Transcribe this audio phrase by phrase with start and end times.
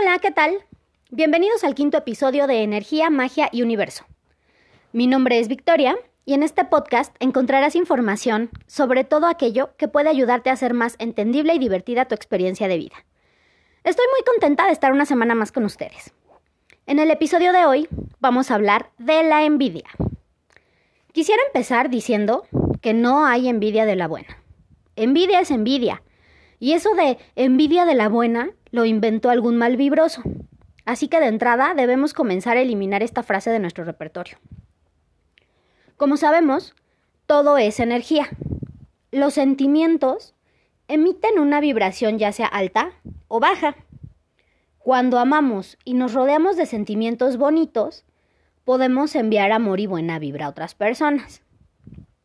[0.00, 0.54] Hola, ¿qué tal?
[1.10, 4.06] Bienvenidos al quinto episodio de Energía, Magia y Universo.
[4.92, 5.94] Mi nombre es Victoria
[6.24, 10.96] y en este podcast encontrarás información sobre todo aquello que puede ayudarte a hacer más
[11.00, 13.04] entendible y divertida tu experiencia de vida.
[13.84, 16.14] Estoy muy contenta de estar una semana más con ustedes.
[16.86, 17.88] En el episodio de hoy
[18.20, 19.88] vamos a hablar de la envidia.
[21.12, 22.46] Quisiera empezar diciendo
[22.80, 24.38] que no hay envidia de la buena.
[24.96, 26.02] Envidia es envidia.
[26.58, 30.22] Y eso de envidia de la buena lo inventó algún mal vibroso.
[30.84, 34.38] Así que de entrada debemos comenzar a eliminar esta frase de nuestro repertorio.
[35.96, 36.74] Como sabemos,
[37.26, 38.28] todo es energía.
[39.12, 40.34] Los sentimientos
[40.88, 42.92] emiten una vibración ya sea alta
[43.28, 43.76] o baja.
[44.78, 48.04] Cuando amamos y nos rodeamos de sentimientos bonitos,
[48.64, 51.42] podemos enviar amor y buena vibra a otras personas.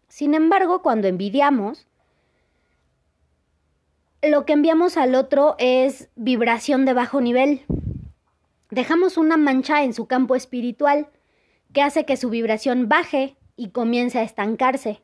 [0.08, 1.88] Sin embargo, cuando envidiamos,
[4.30, 7.62] lo que enviamos al otro es vibración de bajo nivel.
[8.72, 11.10] Dejamos una mancha en su campo espiritual
[11.74, 15.02] que hace que su vibración baje y comience a estancarse.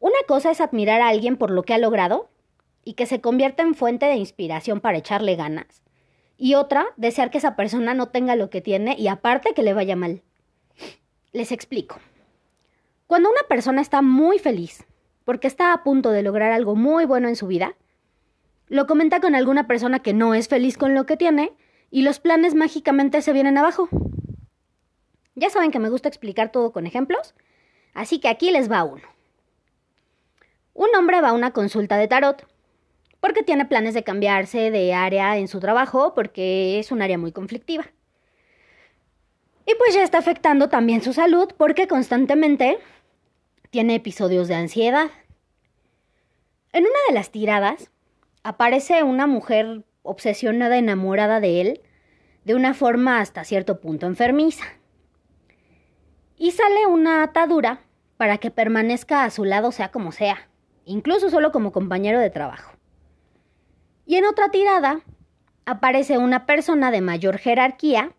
[0.00, 2.30] Una cosa es admirar a alguien por lo que ha logrado
[2.84, 5.82] y que se convierta en fuente de inspiración para echarle ganas.
[6.36, 9.74] Y otra, desear que esa persona no tenga lo que tiene y aparte que le
[9.74, 10.22] vaya mal.
[11.32, 11.98] Les explico.
[13.06, 14.86] Cuando una persona está muy feliz
[15.24, 17.74] porque está a punto de lograr algo muy bueno en su vida,
[18.68, 21.52] lo comenta con alguna persona que no es feliz con lo que tiene
[21.90, 23.88] y los planes mágicamente se vienen abajo.
[25.34, 27.34] Ya saben que me gusta explicar todo con ejemplos,
[27.94, 29.04] así que aquí les va uno.
[30.74, 32.46] Un hombre va a una consulta de tarot
[33.20, 37.32] porque tiene planes de cambiarse de área en su trabajo porque es un área muy
[37.32, 37.86] conflictiva.
[39.66, 42.78] Y pues ya está afectando también su salud porque constantemente
[43.70, 45.10] tiene episodios de ansiedad.
[46.72, 47.90] En una de las tiradas,
[48.42, 51.80] aparece una mujer obsesionada, enamorada de él,
[52.44, 54.64] de una forma hasta cierto punto enfermiza.
[56.36, 57.80] Y sale una atadura
[58.16, 60.48] para que permanezca a su lado sea como sea,
[60.84, 62.72] incluso solo como compañero de trabajo.
[64.06, 65.00] Y en otra tirada
[65.66, 68.12] aparece una persona de mayor jerarquía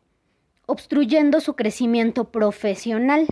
[0.67, 3.25] obstruyendo su crecimiento profesional,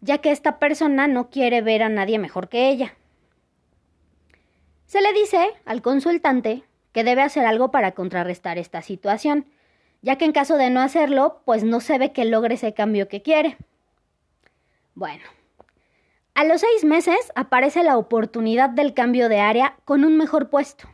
[0.00, 2.96] ya que esta persona no quiere ver a nadie mejor que ella.
[4.90, 9.46] Se le dice al consultante que debe hacer algo para contrarrestar esta situación,
[10.02, 13.06] ya que en caso de no hacerlo, pues no se ve que logre ese cambio
[13.06, 13.56] que quiere.
[14.96, 15.22] Bueno,
[16.34, 20.88] a los seis meses aparece la oportunidad del cambio de área con un mejor puesto.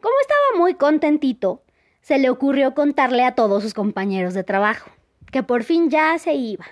[0.00, 1.64] Como estaba muy contentito,
[2.02, 4.92] se le ocurrió contarle a todos sus compañeros de trabajo,
[5.32, 6.66] que por fin ya se iba.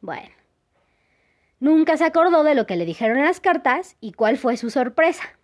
[0.00, 0.30] Bueno,
[1.58, 4.70] nunca se acordó de lo que le dijeron en las cartas y cuál fue su
[4.70, 5.39] sorpresa.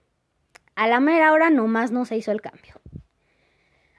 [0.76, 2.75] A la mera hora nomás no se hizo el cambio.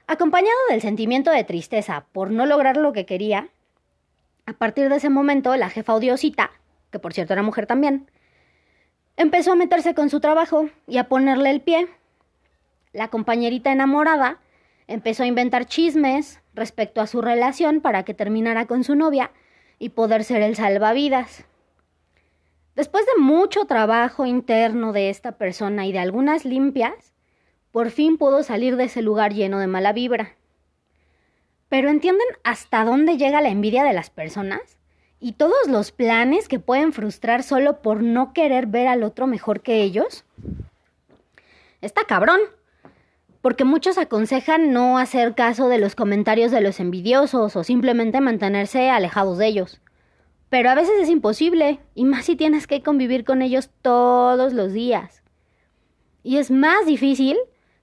[0.06, 3.48] Acompañado del sentimiento de tristeza por no lograr lo que quería,
[4.46, 6.52] a partir de ese momento la jefa odiosita,
[6.92, 8.08] que por cierto era mujer también,
[9.16, 11.88] empezó a meterse con su trabajo y a ponerle el pie.
[12.92, 14.38] La compañerita enamorada
[14.86, 19.32] empezó a inventar chismes respecto a su relación para que terminara con su novia
[19.80, 21.44] y poder ser el salvavidas.
[22.78, 27.12] Después de mucho trabajo interno de esta persona y de algunas limpias,
[27.72, 30.36] por fin pudo salir de ese lugar lleno de mala vibra.
[31.68, 34.78] Pero ¿entienden hasta dónde llega la envidia de las personas?
[35.18, 39.60] ¿Y todos los planes que pueden frustrar solo por no querer ver al otro mejor
[39.60, 40.24] que ellos?
[41.80, 42.38] Está cabrón,
[43.42, 48.88] porque muchos aconsejan no hacer caso de los comentarios de los envidiosos o simplemente mantenerse
[48.88, 49.80] alejados de ellos.
[50.50, 54.72] Pero a veces es imposible, y más si tienes que convivir con ellos todos los
[54.72, 55.22] días.
[56.22, 57.36] Y es más difícil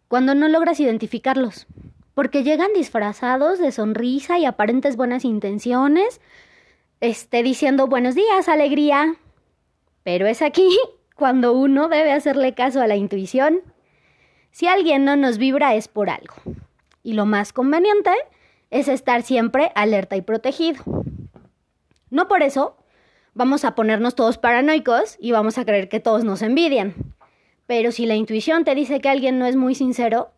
[0.08, 1.68] cuando no logras identificarlos,
[2.14, 6.22] porque llegan disfrazados de sonrisa y aparentes buenas intenciones,
[7.02, 9.16] esté diciendo buenos días, alegría.
[10.04, 10.78] Pero es aquí
[11.16, 13.62] cuando uno debe hacerle caso a la intuición.
[14.52, 16.36] Si alguien no nos vibra es por algo.
[17.04, 18.12] Y lo más conveniente
[18.72, 20.84] es estar siempre alerta y protegido.
[22.15, 22.77] No por eso
[23.33, 26.95] vamos a ponernos todos paranoicos y vamos a creer que todos nos envidian.
[27.67, 30.31] Pero si la intuición te dice que alguien no es muy sincero,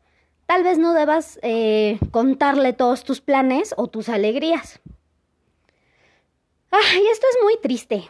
[0.48, 4.80] tal vez no debas eh, contarle todos tus planes o tus alegrías.
[6.72, 8.10] Ay, esto es muy triste,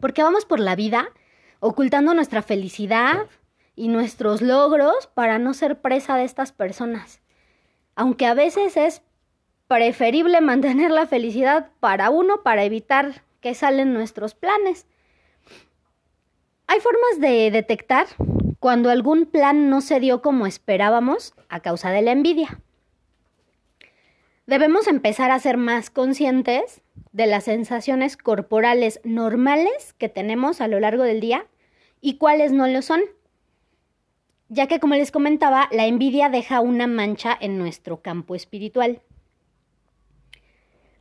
[0.00, 1.12] porque vamos por la vida
[1.60, 3.26] ocultando nuestra felicidad
[3.76, 7.20] y nuestros logros para no ser presa de estas personas.
[7.94, 9.02] Aunque a veces es
[9.68, 14.86] preferible mantener la felicidad para uno para evitar que salen nuestros planes.
[16.66, 18.06] Hay formas de detectar
[18.58, 22.60] cuando algún plan no se dio como esperábamos a causa de la envidia.
[24.46, 26.80] Debemos empezar a ser más conscientes
[27.12, 31.46] de las sensaciones corporales normales que tenemos a lo largo del día
[32.00, 33.02] y cuáles no lo son,
[34.48, 39.02] ya que como les comentaba, la envidia deja una mancha en nuestro campo espiritual.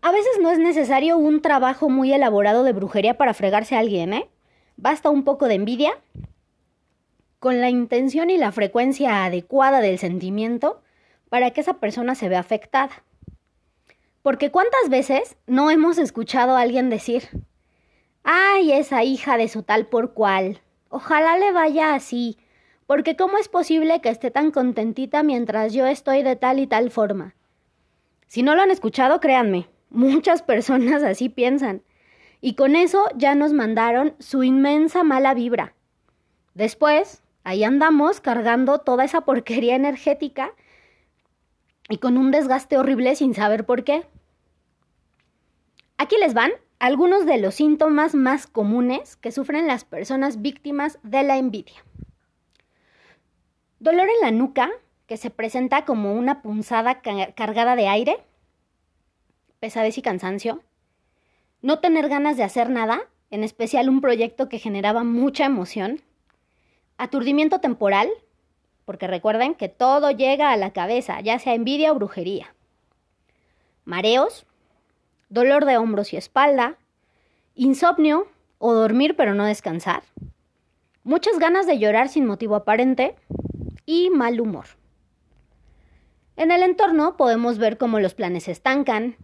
[0.07, 4.13] A veces no es necesario un trabajo muy elaborado de brujería para fregarse a alguien,
[4.13, 4.29] ¿eh?
[4.77, 5.99] Basta un poco de envidia,
[7.39, 10.81] con la intención y la frecuencia adecuada del sentimiento
[11.27, 13.03] para que esa persona se vea afectada.
[14.21, 17.27] Porque cuántas veces no hemos escuchado a alguien decir,
[18.23, 22.37] ay, esa hija de su tal por cual, ojalá le vaya así,
[22.85, 26.91] porque ¿cómo es posible que esté tan contentita mientras yo estoy de tal y tal
[26.91, 27.35] forma?
[28.27, 31.81] Si no lo han escuchado, créanme, muchas personas así piensan.
[32.41, 35.73] Y con eso ya nos mandaron su inmensa mala vibra.
[36.53, 40.53] Después, ahí andamos cargando toda esa porquería energética
[41.89, 44.05] y con un desgaste horrible sin saber por qué.
[45.97, 51.23] Aquí les van algunos de los síntomas más comunes que sufren las personas víctimas de
[51.23, 51.83] la envidia.
[53.79, 54.69] Dolor en la nuca,
[55.07, 58.17] que se presenta como una punzada cargada de aire,
[59.59, 60.61] pesadez y cansancio,
[61.61, 66.01] no tener ganas de hacer nada, en especial un proyecto que generaba mucha emoción,
[66.97, 68.09] aturdimiento temporal,
[68.85, 72.53] porque recuerden que todo llega a la cabeza, ya sea envidia o brujería,
[73.83, 74.45] mareos,
[75.29, 76.77] dolor de hombros y espalda,
[77.55, 78.27] insomnio
[78.59, 80.03] o dormir pero no descansar,
[81.03, 83.15] muchas ganas de llorar sin motivo aparente
[83.85, 84.65] y mal humor.
[86.35, 89.15] En el entorno podemos ver cómo los planes se estancan,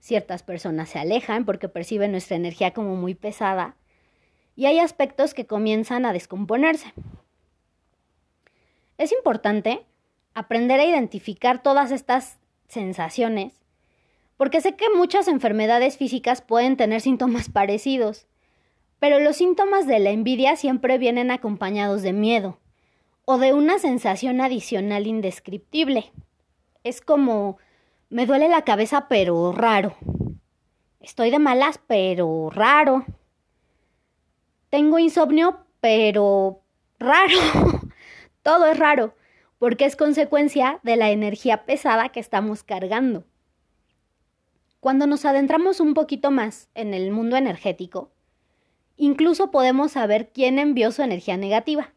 [0.00, 3.76] ciertas personas se alejan porque perciben nuestra energía como muy pesada
[4.54, 6.92] y hay aspectos que comienzan a descomponerse.
[8.98, 9.84] Es importante
[10.34, 12.38] aprender a identificar todas estas
[12.68, 13.60] sensaciones
[14.36, 18.26] porque sé que muchas enfermedades físicas pueden tener síntomas parecidos,
[18.98, 22.58] pero los síntomas de la envidia siempre vienen acompañados de miedo
[23.24, 26.12] o de una sensación adicional indescriptible.
[26.84, 27.58] Es como
[28.08, 29.96] me duele la cabeza, pero raro.
[31.00, 33.04] Estoy de malas, pero raro.
[34.70, 36.62] Tengo insomnio, pero
[36.98, 37.38] raro.
[38.42, 39.14] Todo es raro,
[39.58, 43.24] porque es consecuencia de la energía pesada que estamos cargando.
[44.80, 48.12] Cuando nos adentramos un poquito más en el mundo energético,
[48.96, 51.92] incluso podemos saber quién envió su energía negativa,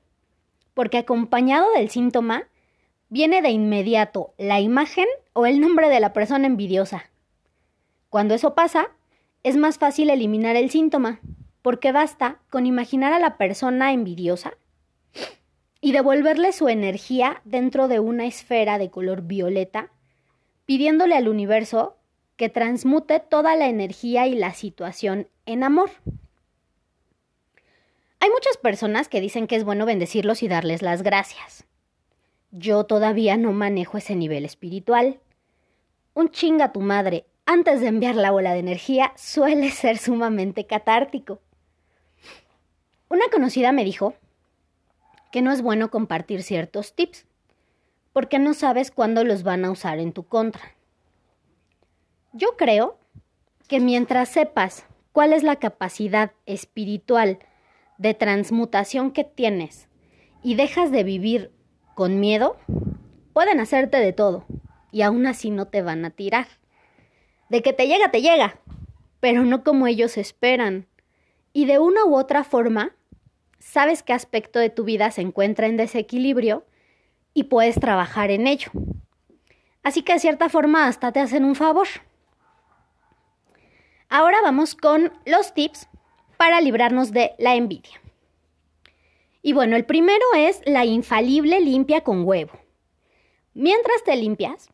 [0.73, 2.47] porque acompañado del síntoma
[3.09, 5.07] viene de inmediato la imagen
[5.39, 7.09] o el nombre de la persona envidiosa.
[8.09, 8.89] Cuando eso pasa,
[9.43, 11.21] es más fácil eliminar el síntoma,
[11.61, 14.53] porque basta con imaginar a la persona envidiosa
[15.79, 19.91] y devolverle su energía dentro de una esfera de color violeta,
[20.65, 21.95] pidiéndole al universo
[22.35, 25.89] que transmute toda la energía y la situación en amor.
[28.19, 31.65] Hay muchas personas que dicen que es bueno bendecirlos y darles las gracias.
[32.51, 35.21] Yo todavía no manejo ese nivel espiritual.
[36.13, 41.41] Un chinga tu madre antes de enviar la bola de energía suele ser sumamente catártico.
[43.09, 44.13] Una conocida me dijo
[45.31, 47.25] que no es bueno compartir ciertos tips,
[48.13, 50.75] porque no sabes cuándo los van a usar en tu contra.
[52.33, 52.99] Yo creo
[53.67, 57.39] que mientras sepas cuál es la capacidad espiritual
[57.97, 59.87] de transmutación que tienes
[60.43, 61.51] y dejas de vivir
[61.95, 62.57] con miedo,
[63.33, 64.45] pueden hacerte de todo
[64.91, 66.47] y aún así no te van a tirar.
[67.49, 68.59] De que te llega, te llega,
[69.19, 70.87] pero no como ellos esperan.
[71.53, 72.95] Y de una u otra forma,
[73.59, 76.65] sabes qué aspecto de tu vida se encuentra en desequilibrio
[77.33, 78.71] y puedes trabajar en ello.
[79.83, 81.87] Así que de cierta forma hasta te hacen un favor.
[84.09, 85.87] Ahora vamos con los tips
[86.37, 88.01] para librarnos de la envidia.
[89.41, 92.53] Y bueno, el primero es la infalible limpia con huevo.
[93.53, 94.69] Mientras te limpias,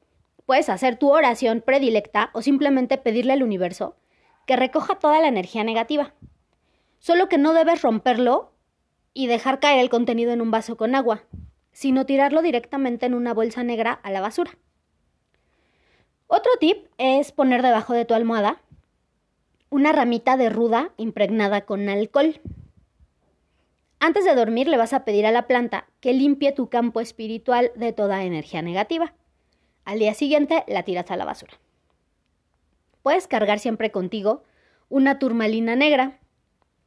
[0.45, 3.95] puedes hacer tu oración predilecta o simplemente pedirle al universo
[4.45, 6.13] que recoja toda la energía negativa.
[6.99, 8.53] Solo que no debes romperlo
[9.13, 11.23] y dejar caer el contenido en un vaso con agua,
[11.71, 14.57] sino tirarlo directamente en una bolsa negra a la basura.
[16.27, 18.61] Otro tip es poner debajo de tu almohada
[19.69, 22.39] una ramita de ruda impregnada con alcohol.
[23.99, 27.71] Antes de dormir le vas a pedir a la planta que limpie tu campo espiritual
[27.75, 29.13] de toda energía negativa.
[29.85, 31.53] Al día siguiente la tiras a la basura.
[33.03, 34.43] Puedes cargar siempre contigo
[34.89, 36.19] una turmalina negra,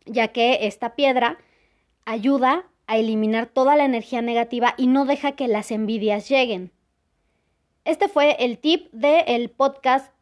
[0.05, 1.39] ya que esta piedra
[2.05, 6.73] ayuda a eliminar toda la energía negativa y no deja que las envidias lleguen.
[7.85, 10.13] Este fue el tip del podcast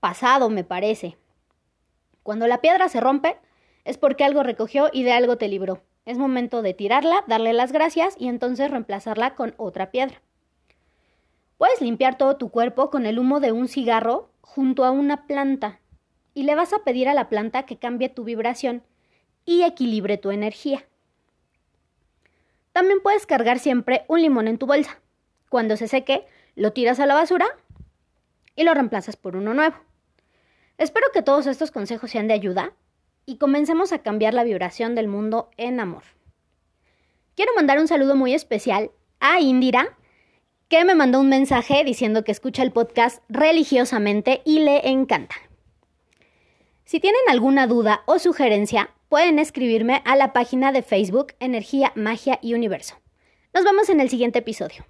[0.00, 1.16] pasado, me parece.
[2.22, 3.36] Cuando la piedra se rompe,
[3.84, 5.82] es porque algo recogió y de algo te libró.
[6.06, 10.22] Es momento de tirarla, darle las gracias y entonces reemplazarla con otra piedra.
[11.62, 15.78] Puedes limpiar todo tu cuerpo con el humo de un cigarro junto a una planta
[16.34, 18.82] y le vas a pedir a la planta que cambie tu vibración
[19.44, 20.84] y equilibre tu energía.
[22.72, 24.98] También puedes cargar siempre un limón en tu bolsa.
[25.50, 26.26] Cuando se seque,
[26.56, 27.46] lo tiras a la basura
[28.56, 29.76] y lo reemplazas por uno nuevo.
[30.78, 32.72] Espero que todos estos consejos sean de ayuda
[33.24, 36.02] y comencemos a cambiar la vibración del mundo en amor.
[37.36, 38.90] Quiero mandar un saludo muy especial
[39.20, 39.96] a Indira,
[40.72, 45.34] que me mandó un mensaje diciendo que escucha el podcast religiosamente y le encanta.
[46.86, 52.38] Si tienen alguna duda o sugerencia, pueden escribirme a la página de Facebook Energía, Magia
[52.40, 52.96] y Universo.
[53.52, 54.86] Nos vemos en el siguiente episodio.